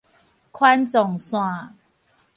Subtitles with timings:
[0.51, 1.75] 環狀線